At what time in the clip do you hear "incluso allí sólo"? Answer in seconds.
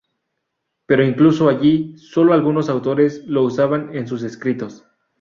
1.03-2.33